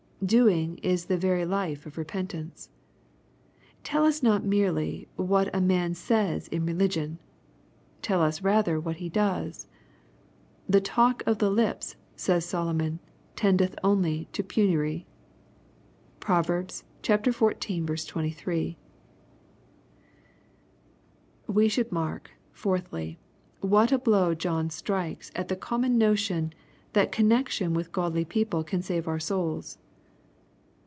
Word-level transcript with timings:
Doing 0.23 0.77
is 0.83 1.05
the 1.05 1.17
very 1.17 1.45
life 1.47 1.87
of 1.87 1.97
repentance. 1.97 2.69
Tell 3.83 4.05
us 4.05 4.21
not 4.21 4.45
merely 4.45 5.07
what 5.15 5.49
a 5.51 5.59
man 5.59 5.95
says 5.95 6.47
in 6.49 6.63
religion. 6.63 7.17
Tell 8.03 8.21
us 8.21 8.43
rather 8.43 8.79
what 8.79 8.97
he 8.97 9.09
does." 9.09 9.67
The 10.69 10.79
talk 10.79 11.23
of 11.25 11.39
the 11.39 11.49
lips," 11.49 11.95
says 12.15 12.45
Solomon, 12.45 12.99
"tendeth 13.35 13.75
only 13.83 14.27
to 14.33 14.43
penury." 14.43 15.07
(Prov. 16.19 16.45
xiv. 17.01 18.09
23.) 18.09 18.77
We 21.47 21.67
should 21.67 21.91
mark, 21.91 22.29
fourthly, 22.51 23.17
what 23.61 23.91
a 23.91 23.97
blow 23.97 24.35
John 24.35 24.69
strikes 24.69 25.31
at 25.35 25.47
the 25.47 25.55
common 25.55 25.97
notion^ 25.97 26.53
that 26.93 27.11
connextion 27.11 27.73
with 27.73 27.91
godly 27.91 28.23
people 28.23 28.63
can 28.63 28.83
save 28.83 29.07
our 29.07 29.19
souls. 29.19 29.79